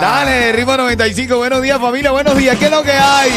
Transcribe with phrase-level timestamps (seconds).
[0.00, 1.36] Dale, ritmo 95.
[1.36, 2.10] Buenos días, familia.
[2.10, 2.56] Buenos días.
[2.58, 3.30] ¿Qué es lo que hay?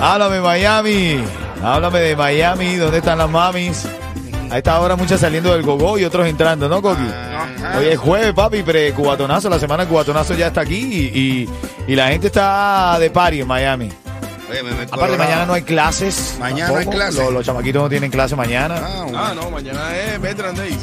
[0.00, 1.24] Háblame, Miami.
[1.62, 2.76] Háblame de Miami.
[2.76, 3.84] ¿Dónde están las mamis?
[4.50, 7.02] A esta hora muchas saliendo del gogo y otros entrando, ¿no, Coqui?
[7.78, 9.50] Hoy es jueves, papi, pre-cubatonazo.
[9.50, 10.76] La semana cubatonazo ya está aquí
[11.12, 11.48] y, y-
[11.92, 13.92] y la gente está de party en Miami.
[14.50, 15.18] Oye, me- me Aparte, colorado.
[15.18, 16.36] mañana no hay clases.
[16.40, 17.16] Mañana no hay clases.
[17.22, 18.76] Los, los chamaquitos no tienen clase mañana.
[18.82, 19.18] Ah, bueno.
[19.18, 20.76] Ah, no, mañana es Veteran Day.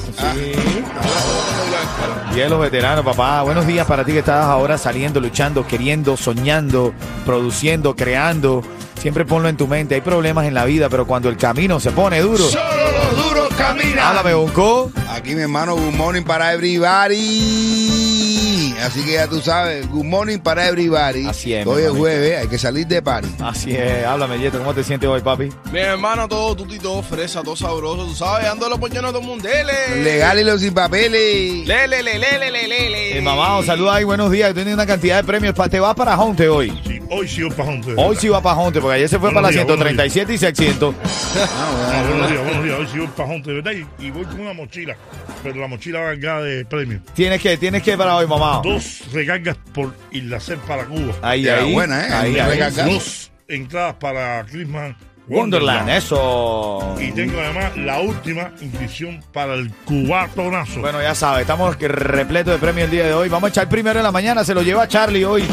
[2.36, 3.42] Y los veteranos, papá.
[3.44, 6.94] Buenos días para ti que estás ahora saliendo, luchando, queriendo, soñando,
[7.26, 8.62] produciendo, creando.
[9.02, 9.96] Siempre ponlo en tu mente.
[9.96, 12.44] Hay problemas en la vida, pero cuando el camino se pone duro.
[12.44, 14.00] Solo los duros caminan.
[14.00, 14.92] Háblame, Bonco.
[15.10, 18.35] Aquí mi hermano, good morning para everybody.
[18.84, 21.26] Así que ya tú sabes, good morning para everybody.
[21.28, 23.30] Así es, Hoy es jueves, hay que salir de party.
[23.40, 24.06] Así es.
[24.06, 24.60] Háblame, Yeto.
[24.60, 25.50] ¿Cómo te sientes hoy, papi?
[25.72, 28.06] Mi hermano, todo tuti, todo fresa, todo sabroso.
[28.06, 29.48] Tú sabes, ando los poñones todo mundo.
[29.48, 30.04] Dele.
[30.04, 31.68] Legal y los sin papeles.
[31.68, 33.18] Lele, lele, lele, lele.
[33.18, 34.04] El mamá, saluda ahí.
[34.04, 34.54] Buenos días.
[34.54, 35.56] Tienes una cantidad de premios.
[35.70, 36.95] Te vas para Honte hoy.
[37.10, 37.94] Hoy sí voy para Honte.
[37.98, 40.34] Hoy sí va para Honte, porque ayer se fue Buenos para la días, buenos 137
[40.34, 40.94] y se accidentó.
[41.38, 42.80] Ah, buenos días, buenos días.
[42.80, 43.72] Hoy sí voy para Honte, ¿verdad?
[44.00, 44.96] Y, y voy con una mochila.
[45.44, 47.02] Pero la mochila va cargada de premios.
[47.14, 48.62] Tienes que, tienes que para hoy, mamá.
[48.64, 51.14] Dos recargas por Irlacer para Cuba.
[51.22, 51.74] Ahí, Ya, ahí.
[51.74, 52.14] buena, ¿eh?
[52.14, 52.72] Ahí, ahí.
[52.94, 54.96] Dos entradas para Christmas
[55.28, 56.96] Wonderland, eso.
[57.00, 60.82] Y tengo además la última inscripción para el cubatonazo.
[60.82, 63.28] Bueno, ya sabes, estamos repletos de premios el día de hoy.
[63.28, 65.44] Vamos a echar primero en la mañana, se lo lleva Charlie hoy.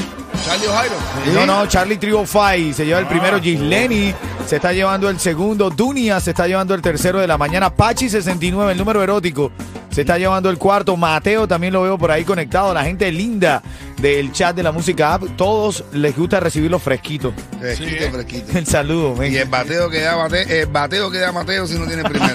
[0.44, 0.94] Charlie O'Jairo.
[1.34, 4.14] No, no, Charlie Trio Five se lleva el primero, Gisleni
[4.46, 8.08] se está llevando el segundo, Dunia se está llevando el tercero de la mañana, Pachi
[8.08, 9.52] 69, el número erótico,
[9.90, 13.62] se está llevando el cuarto, Mateo también lo veo por ahí conectado, la gente linda
[14.00, 17.32] del chat de la música app, todos les gusta recibir los fresquitos.
[17.60, 18.52] Fresquito, fresquito.
[18.58, 19.32] El saludo, men.
[19.32, 22.34] Y el bateo que da Mateo, el bateo que da Mateo si no tiene primero.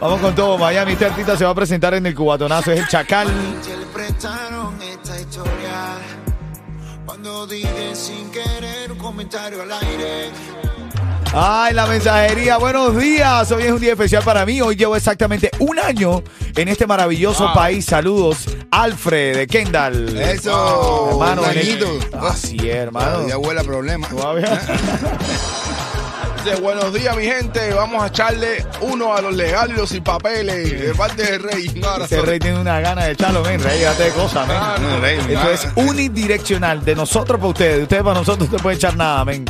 [0.00, 2.88] Vamos con todo, Miami, este artista se va a presentar en el cubatonazo, es el
[2.88, 3.28] Chacal.
[7.46, 10.30] Dije sin querer un comentario al aire.
[11.36, 13.50] Ay, la mensajería, buenos días.
[13.50, 14.60] Hoy es un día especial para mí.
[14.60, 16.22] Hoy llevo exactamente un año
[16.54, 17.54] en este maravilloso Wow.
[17.54, 17.84] país.
[17.86, 20.16] Saludos, Alfred de Kendall.
[20.16, 21.42] Eso, hermano.
[22.22, 23.26] Así es, hermano.
[23.26, 24.06] Ya huele a problema.
[26.44, 27.72] Dice, buenos días, mi gente.
[27.72, 30.78] Vamos a echarle uno a los legales y los sin papeles.
[30.78, 31.82] De parte del rey.
[32.02, 33.62] Ese rey tiene una gana de echarlo, men.
[33.62, 34.56] Rey, déjate de cosas, men.
[34.60, 36.84] Ah, no, rey, Esto es unidireccional.
[36.84, 37.76] De nosotros para ustedes.
[37.78, 38.50] De ustedes para nosotros.
[38.50, 39.46] No te puede echar nada, men.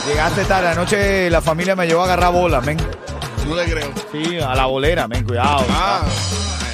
[0.06, 0.69] Llegaste tarde.
[0.69, 2.76] Anoche la familia me llevó a agarrar bola, men.
[3.49, 3.90] no le creo.
[4.12, 5.25] Sí, a la bolera, men.
[5.25, 5.64] Cuidado.
[5.70, 6.02] Ah,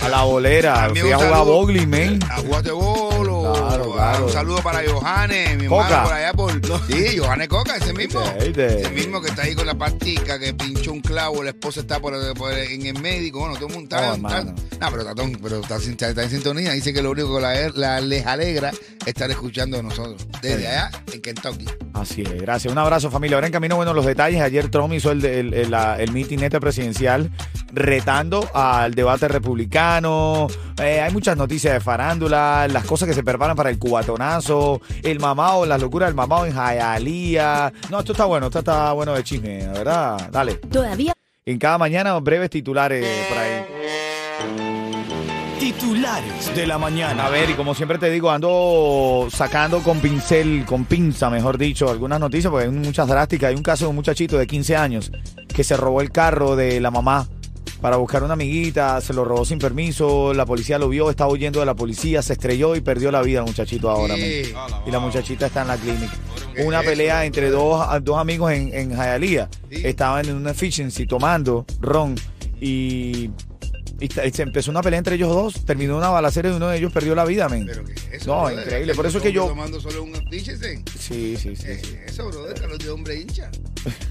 [0.05, 0.89] A la bolera.
[0.91, 2.21] Fui a jugar bowling, men.
[2.31, 3.00] A bolo.
[4.01, 4.27] Claro.
[4.27, 5.85] Un saludo para Johannes, mi Coca.
[5.87, 6.87] hermano por allá por.
[6.87, 8.23] Sí, Johannes Coca, ese mismo.
[8.39, 12.01] Ese mismo que está ahí con la pastica, que pinchó un clavo, la esposa está
[12.01, 13.41] por, por- en el médico.
[13.41, 14.17] Bueno, todo el mundo está.
[14.17, 15.77] No, no, pero, Tatón, pero está,
[16.23, 16.73] en sintonía.
[16.73, 20.27] Dice que lo único que la, la- les alegra es estar escuchando a nosotros.
[20.41, 21.67] Desde allá, en Kentucky.
[21.93, 22.73] Así es, gracias.
[22.73, 23.37] Un abrazo, familia.
[23.37, 24.41] Ahora en camino, bueno, los detalles.
[24.41, 27.31] Ayer Trump hizo el, el, el, la- el meeting este presidencial
[27.73, 30.49] retando al debate republicano.
[30.83, 35.21] Eh, hay muchas noticias de farándula, las cosas que se preparan para el cubatonazo, el
[35.21, 37.73] mamado, las locuras del mamado en Jayalía.
[37.91, 40.31] No, esto está bueno, esto está bueno de chisme, la ¿verdad?
[40.31, 40.55] Dale.
[40.55, 41.13] Todavía
[41.45, 43.65] En cada mañana, breves titulares por ahí.
[45.59, 47.27] Titulares de la mañana.
[47.27, 51.91] A ver, y como siempre te digo, ando sacando con pincel, con pinza, mejor dicho,
[51.91, 53.51] algunas noticias, porque hay muchas drásticas.
[53.51, 55.13] Hay un caso de un muchachito de 15 años
[55.55, 57.27] que se robó el carro de la mamá
[57.81, 61.61] para buscar una amiguita, se lo robó sin permiso, la policía lo vio, estaba huyendo
[61.61, 64.15] de la policía, se estrelló y perdió la vida el muchachito ahora.
[64.17, 64.53] Sí.
[64.87, 66.13] Y la muchachita está en la clínica.
[66.55, 67.27] ¿Qué Hubo una es pelea eso?
[67.27, 69.49] entre dos, dos amigos en, en Hialeah.
[69.71, 69.83] Sí.
[69.85, 72.15] Estaban en una efficiency tomando ron
[72.61, 73.31] y,
[74.01, 75.65] y se empezó una pelea entre ellos dos.
[75.65, 77.67] Terminó una balacera y uno de ellos perdió la vida, men.
[77.67, 78.27] Pero que eso.
[78.35, 78.95] No, brother, increíble.
[78.95, 80.13] Por eso es que yo- tomando solo un.
[80.31, 81.65] Sí, sí, sí.
[81.67, 81.97] Eh, sí.
[82.07, 83.51] Eso, brother, calor de hombre hincha.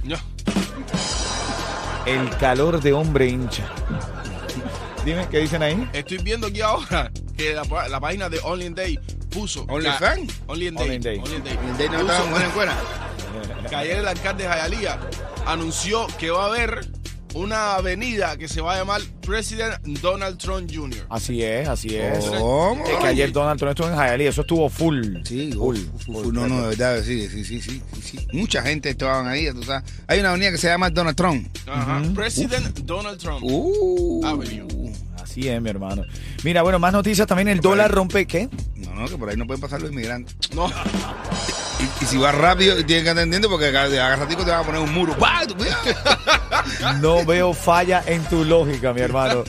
[0.04, 0.16] No.
[2.10, 3.64] El calor de hombre hincha.
[5.06, 5.88] Dime, ¿qué dicen ahí?
[5.94, 9.66] Estoy viendo aquí ahora que la, la página de Only in Day puso.
[9.70, 10.34] OnlyFans.
[10.34, 10.84] Ca- Only in Day.
[10.86, 11.18] Only in Day.
[11.20, 11.58] Only in Day.
[11.70, 12.74] El de no Puso estaba buena en fuera.
[13.70, 15.00] que ayer el alcalde de Hialeah
[15.46, 16.86] anunció que va a haber
[17.34, 21.06] una avenida que se va a llamar President Donald Trump Jr.
[21.10, 22.26] Así es, así es.
[22.26, 22.86] ¿Cómo?
[22.86, 25.18] Es que ayer Donald Trump estuvo en Hialeah, eso estuvo full.
[25.24, 25.78] Sí, full.
[25.78, 28.28] uf, uf, uf, no, no, de verdad, sí, sí, sí, sí, sí, sí.
[28.34, 29.84] Mucha gente estaban ahí, tú sabes.
[30.08, 31.48] Hay una avenida que se llama Donald Trump.
[31.68, 32.02] Ajá.
[32.16, 33.44] President Donald Trump.
[33.44, 34.92] Uh, Avenue.
[35.22, 36.04] Así es, mi hermano.
[36.44, 37.48] Mira, bueno, más noticias también.
[37.50, 38.50] El dólar rompe, ¿qué?
[38.76, 40.36] No, no, que por ahí no pueden pasar los inmigrantes.
[40.54, 40.72] No.
[41.80, 44.82] Y, y si vas rápido, tienes que estar entendiendo porque a te van a poner
[44.82, 45.16] un muro.
[47.02, 49.44] No veo falla en tu lógica, mi hermano.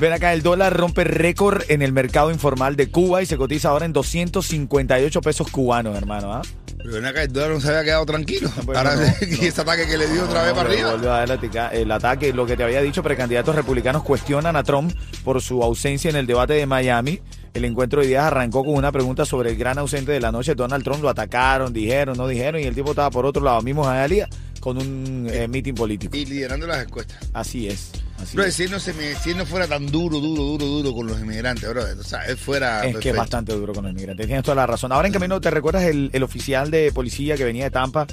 [0.00, 3.68] Ven acá, el dólar rompe récord en el mercado informal de Cuba y se cotiza
[3.68, 6.32] ahora en 258 pesos cubanos, hermano.
[6.32, 6.42] ¿ah?
[6.78, 8.50] Pero ven acá, el dólar no se había quedado tranquilo.
[8.64, 10.90] Bueno, Ahora, no, y ese ataque que le dio otra vez para arriba.
[10.90, 12.32] a dar el ataque.
[12.32, 14.92] Lo que te había dicho, precandidatos republicanos cuestionan a Trump
[15.24, 17.20] por su ausencia en el debate de Miami.
[17.56, 20.54] El encuentro de días arrancó con una pregunta sobre el gran ausente de la noche.
[20.54, 23.84] Donald Trump lo atacaron, dijeron, no dijeron, y el tipo estaba por otro lado, mismo
[23.84, 24.28] Hialeah,
[24.60, 26.14] con un eh, meeting político.
[26.14, 27.16] Y liderando las encuestas.
[27.32, 27.92] Así es.
[28.26, 28.54] Así Pero es.
[28.54, 31.06] si él, no se me- si él no fuera tan duro, duro, duro, duro con
[31.06, 31.82] los inmigrantes, bro.
[31.98, 32.84] O sea, él fuera.
[32.84, 34.26] Es que es bastante duro con los inmigrantes.
[34.26, 34.90] Tienes toda la razón.
[34.92, 38.06] Ahora en camino, ¿te recuerdas el, el oficial de policía que venía de Tampa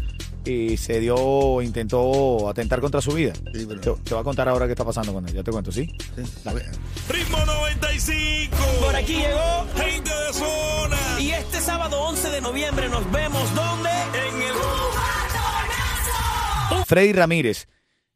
[0.45, 3.33] y se dio, intentó atentar contra su vida?
[3.53, 5.33] Sí, pero- Te, te voy a contar ahora qué está pasando con él.
[5.33, 5.89] Ya te cuento, ¿sí?
[6.43, 6.63] Dale.
[7.09, 8.55] Ritmo 95.
[8.81, 10.97] Por aquí llegó gente de zona.
[11.19, 13.89] Y este sábado 11 de noviembre nos vemos ¿dónde?
[13.89, 14.53] En el
[16.85, 17.67] Freddy Ramírez.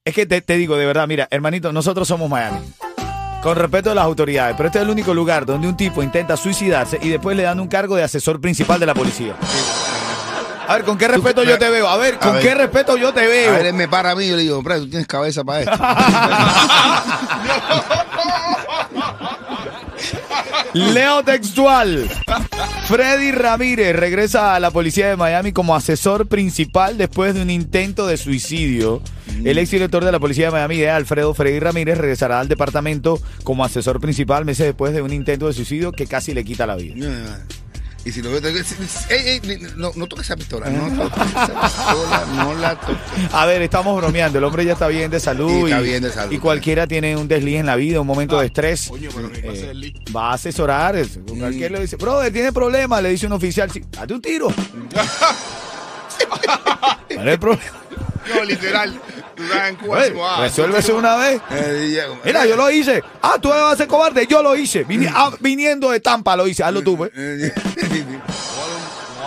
[0.08, 2.60] Es que te, te digo, de verdad, mira, hermanito, nosotros somos Miami.
[3.44, 6.38] Con respeto a las autoridades, pero este es el único lugar donde un tipo intenta
[6.38, 9.36] suicidarse y después le dan un cargo de asesor principal de la policía.
[10.68, 11.88] A ver, ¿con qué respeto yo te veo?
[11.90, 12.42] A ver, ¿con A ver.
[12.42, 13.68] qué respeto yo te A ver, veo?
[13.70, 15.78] él me para a mí y yo le digo, hombre, tú tienes cabeza para esto.
[20.74, 22.10] Leo textual.
[22.88, 28.08] Freddy Ramírez regresa a la policía de Miami como asesor principal después de un intento
[28.08, 29.02] de suicidio.
[29.44, 34.00] El exdirector de la policía de Miami, Alfredo Freddy Ramírez, regresará al departamento como asesor
[34.00, 36.94] principal meses después de un intento de suicidio que casi le quita la vida.
[36.98, 37.36] No, no, no.
[38.06, 38.56] Y si lo veo, ey,
[39.10, 39.42] ey,
[39.76, 42.96] no, no toques esa pistola, no toques esa pistola, no la toques.
[43.34, 44.38] A ver, estamos bromeando.
[44.38, 45.50] El hombre ya está bien de salud.
[45.50, 46.32] Sí, está bien de salud.
[46.32, 48.88] Y cualquiera tiene un desliz en la vida, un momento de estrés.
[48.88, 50.96] Coño, pero ¿qué clase Eh, de li- va a asesorar.
[50.96, 53.04] es- Cualquiera le dice, brother, tiene problemas.
[53.04, 54.48] Le dice un oficial, sí, date un tiro.
[57.14, 57.64] ¿Cuál es el problema?
[58.36, 59.02] No, literal.
[59.88, 61.42] Oye, ah, Resuélvese una vez.
[61.52, 63.04] Eh, Mira, yo lo hice.
[63.22, 64.26] Ah, tú vas a ser cobarde.
[64.28, 64.86] Yo lo hice.
[64.86, 66.64] Vini- ah, viniendo de Tampa lo hice.
[66.64, 67.12] Hazlo tú, pues.
[67.16, 67.54] Eh,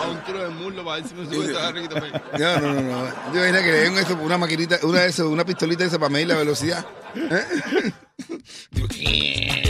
[0.09, 1.99] un tiro de muslo para ver si me sube esta barriguita.
[1.99, 2.11] pues.
[2.39, 3.05] No, no, no, no.
[3.33, 6.09] Yo imagino que le den eso, una maquinita, una de esas, una pistolita esa para
[6.09, 6.85] medir la velocidad.
[7.15, 7.91] ¿Eh?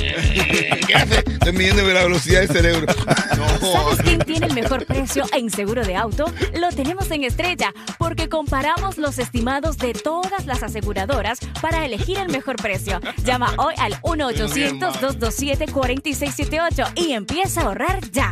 [0.92, 1.24] Digo, ¿Qué hace?
[1.32, 2.94] Estoy midiendo la velocidad del cerebro.
[2.94, 6.26] ¿Sabes quién tiene el mejor precio en seguro de auto?
[6.60, 12.28] Lo tenemos en Estrella, porque comparamos los estimados de todas las aseguradoras para elegir el
[12.30, 13.00] mejor precio.
[13.24, 18.32] Llama hoy al 1-800-227-4678 y empieza a ahorrar ya.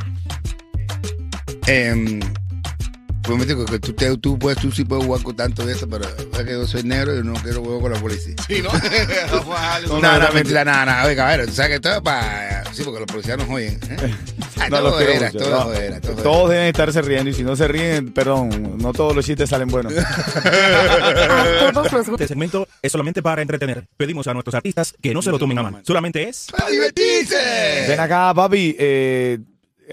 [1.67, 2.19] Eh,
[3.38, 5.88] me digo que tú, te- tú, puedes, tú sí puedes jugar con tanto de eso,
[5.89, 8.36] pero es que yo soy negro y no quiero jugar con la policía.
[8.48, 8.69] Sí, ¿no?
[9.88, 11.05] No, no, no, mentira, nada, nada.
[11.05, 13.79] Oiga, a ver, tú sabes que esto es para Sí, porque los policías nos oyen.
[13.89, 14.15] ¿eh?
[14.62, 16.15] Ah, No, todo todo todo.
[16.21, 19.69] Todos deben estarse riendo y si no se ríen, perdón, no todos los chistes salen
[19.69, 19.93] buenos.
[22.12, 23.86] Este segmento es solamente para entretener.
[23.95, 25.81] Pedimos a nuestros artistas que no se lo tomen a mal.
[25.86, 26.48] Solamente es...
[26.51, 27.86] ¡Para divertirse!
[27.88, 28.75] Ven acá, papi.
[28.77, 29.39] eh,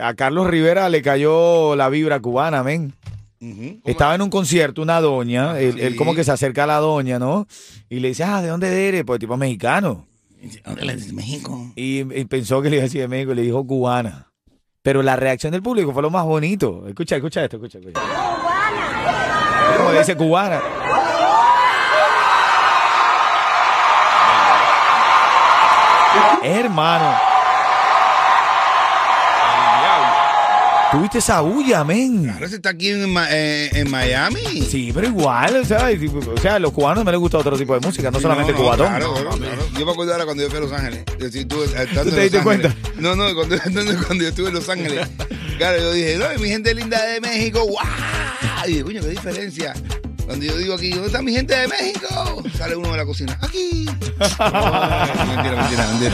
[0.00, 2.92] a Carlos Rivera le cayó la vibra cubana, men.
[3.84, 5.96] Estaba en un concierto una doña, él, él Sí.
[5.98, 7.46] como que se acerca a la doña, ¿no?
[7.88, 9.04] Y le dice, ah, ¿de dónde eres?
[9.04, 10.06] Pues tipo es mexicano.
[10.64, 11.72] ¿Dónde le dice México?
[11.76, 14.30] Y, y pensó que le iba a decir de México y le dijo cubana.
[14.82, 16.86] Pero la reacción del público fue lo más bonito.
[16.86, 17.78] Escucha, escucha esto, escucha.
[17.78, 18.00] escucha.
[19.76, 20.60] Como le dice cubana.
[26.42, 27.25] Hermano.
[30.92, 32.30] ¿Tuviste esa bulla, men?
[32.30, 34.62] Ahora se está aquí en, Ma- eh, en Miami.
[34.70, 37.56] Sí, pero igual, o sea, y- o sea, a los cubanos me les gusta otro
[37.58, 38.86] tipo de música, no solamente No, no, cubatón.
[38.88, 39.68] Claro, claro, claro.
[39.78, 41.04] Yo me acuerdo ahora cuando yo fui a Los Ángeles.
[41.18, 42.42] Yo, sí, estuve estando ¿Tú te en diste Ángeles.
[42.72, 42.76] cuenta?
[43.00, 45.06] No, no, cuando, yo estuve en Los Ángeles.
[45.58, 47.84] Claro, yo dije, no, y mi gente linda de México, ¡guau!
[48.66, 49.74] Y dije, coño, qué diferencia.
[50.26, 52.42] Cuando yo digo aquí, ¿dónde está mi gente de México?
[52.58, 53.86] Sale uno de la cocina, aquí.
[54.18, 56.12] Mentira, mentira, mentira.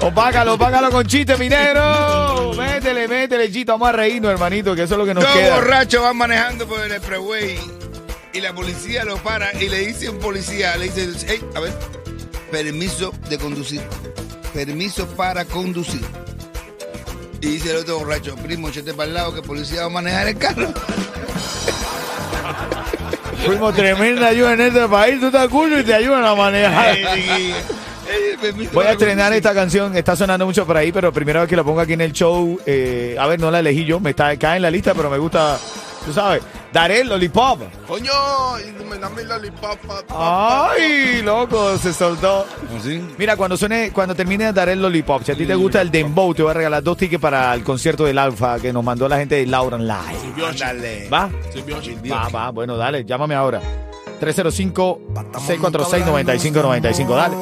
[0.00, 2.52] Opácalo, opácalo con chiste, minero.
[2.56, 3.72] Métele, métele, chito.
[3.72, 5.54] Vamos a reírnos, hermanito, que eso es lo que nos Dos queda.
[5.56, 7.58] borrachos van manejando por el expressway
[8.32, 11.60] y la policía lo para y le dice a un policía, le dice, hey, a
[11.60, 11.72] ver,
[12.50, 13.82] permiso de conducir,
[14.52, 16.04] permiso para conducir.
[17.40, 19.90] Y dice el otro borracho, primo, échate para el lado que el policía va a
[19.90, 20.72] manejar el carro.
[23.44, 25.20] Fuimos tremenda ayuda en este país.
[25.20, 26.96] Tú te culo y te ayudan a manejar.
[28.72, 31.64] Voy a estrenar esta canción, está sonando mucho por ahí, pero primera vez que la
[31.64, 32.58] pongo aquí en el show.
[32.66, 35.18] eh, a ver, no la elegí yo, me está, cae en la lista, pero me
[35.18, 35.58] gusta,
[36.04, 36.42] tú sabes,
[36.72, 37.60] Daré Lollipop.
[37.86, 38.12] Coño,
[38.88, 39.78] me dame la lollipop.
[39.86, 42.46] pa, pa, Ay, loco, se soltó.
[42.74, 43.02] ¿Oh, sí?
[43.18, 45.90] Mira, cuando suene, cuando termine de dar el lollipop, si a ti te gusta el
[45.90, 49.08] dembow, te voy a regalar dos tickets para el concierto del Alfa que nos mandó
[49.08, 50.46] la gente de Lauren Live.
[50.48, 51.08] Ándale.
[51.10, 51.30] ¿Va?
[52.10, 53.60] Va, va, bueno, dale, llámame ahora.
[54.22, 57.36] 305-646-9595, dale.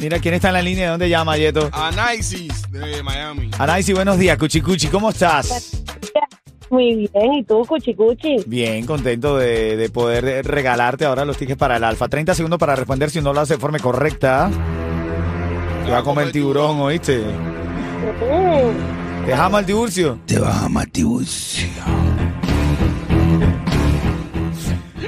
[0.00, 0.84] Mira, ¿quién está en la línea?
[0.84, 1.70] ¿De dónde llama, Yeto?
[1.72, 3.50] Anaisis de Miami.
[3.58, 5.82] Anaisi, buenos días, Cuchicuchi, ¿cómo estás?
[6.70, 8.36] Muy bien, ¿y tú, Cuchi Cuchi?
[8.46, 12.08] Bien, contento de, de poder regalarte ahora los tickets para el Alfa.
[12.08, 14.50] 30 segundos para responder si no lo hace de forma correcta.
[15.84, 17.22] Te va a comer el tiburón, ¿oíste?
[19.26, 20.18] Te jama el tiburcio.
[20.26, 21.68] Te vas a Matiburcio.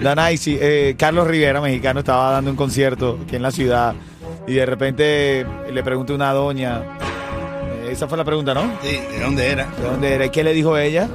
[0.05, 3.95] Danaisi, eh, Carlos Rivera, mexicano, estaba dando un concierto aquí en la ciudad
[4.47, 6.83] y de repente le pregunté a una doña,
[7.83, 8.71] eh, esa fue la pregunta, ¿no?
[8.83, 9.67] Sí, ¿de dónde era?
[9.67, 10.27] ¿De dónde era?
[10.27, 11.09] ¿Y qué le dijo ella?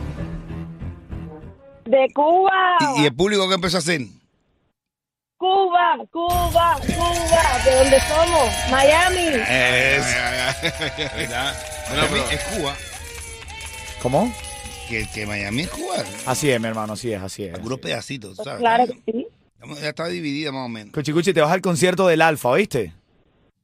[1.86, 4.02] De Cuba, ¿Y, y el público qué empezó a hacer?
[5.38, 8.50] Cuba, Cuba, Cuba, ¿de dónde somos?
[8.72, 9.40] Miami.
[9.50, 10.16] Es.
[11.16, 11.54] ¿Verdad?
[11.92, 12.74] Miami es Cuba.
[14.02, 14.34] ¿Cómo?
[14.90, 15.98] Que, que Miami es Cuba.
[16.26, 17.54] Así es, mi hermano, así es, así es.
[17.54, 18.60] Algunos pedacitos, ¿sabes?
[18.60, 19.28] Claro que sí.
[19.82, 20.92] Ya está dividida más o menos.
[20.94, 22.94] Cuchicuchi, te vas al concierto del Alfa, ¿oíste?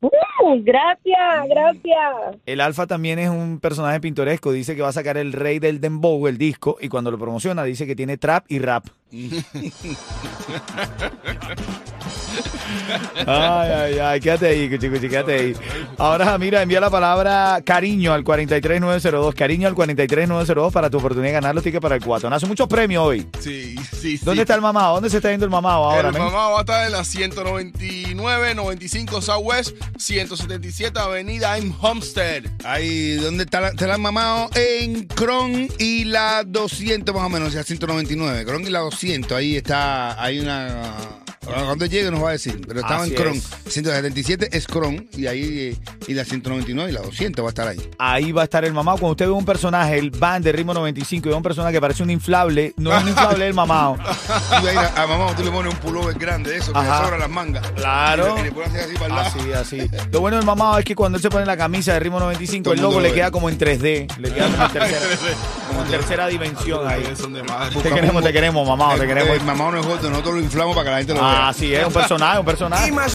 [0.02, 2.38] Mm, gracias, gracias.
[2.46, 4.52] El Alfa también es un personaje pintoresco.
[4.52, 7.64] Dice que va a sacar el rey del dembow, el disco, y cuando lo promociona
[7.64, 8.86] dice que tiene trap y rap.
[13.28, 15.56] Ay, ay, ay, quédate ahí, Cuchicuchi, quédate ahí.
[15.98, 19.36] Ahora, mira, envía la palabra cariño al 43902.
[19.36, 22.34] Cariño al 43902 para tu oportunidad de ganar los tickets para el cuatro.
[22.34, 23.28] Hace muchos premios hoy.
[23.40, 24.26] Sí, sí, sí.
[24.26, 24.96] ¿Dónde está el mamado?
[24.96, 26.24] ¿Dónde se está yendo el mamado ahora, el men?
[26.24, 32.44] mamá va a estar en la 199, 95 Southwest, 177 Avenida en Homestead.
[32.64, 34.50] Ahí, ¿dónde está la, se la mamado?
[34.56, 38.46] En Cron y la 200 más o menos, o sea, 199.
[38.46, 40.96] Cron y la 200, ahí está, hay una...
[41.46, 43.34] Cuando llegue nos va a decir, pero estaba en Cron.
[43.36, 43.48] es.
[43.68, 47.68] 177 es Cron y ahí, eh, y la 199 y la 200 va a estar
[47.68, 47.90] ahí.
[47.98, 48.98] Ahí va a estar el mamado.
[48.98, 51.82] Cuando usted ve un personaje, el band de ritmo 95, y ve un personaje que
[51.82, 53.98] parece un inflable, no es un inflable, es el mamado.
[54.52, 57.00] A ir a, a mamá, tú le pones un pullover grande de eso, que Ajá.
[57.00, 57.68] le sobra las mangas.
[57.72, 58.36] Claro.
[58.40, 59.28] Y le, y le pones así, para el lado.
[59.28, 59.90] Así, así.
[60.12, 62.64] Lo bueno del mamado es que cuando él se pone la camisa de ritmo 95,
[62.64, 64.18] Todo el logo le queda como en 3D.
[64.18, 65.00] Le queda como en tercera,
[65.76, 67.04] como tercera dimensión ahí.
[67.16, 67.76] Son de madre.
[67.82, 69.36] Te queremos, te queremos, mamado, te El, queremos.
[69.36, 71.48] el mamá no es gordo, nosotros lo inflamos para que la gente lo vea.
[71.50, 72.92] Ah, sí, es un personaje, un personaje.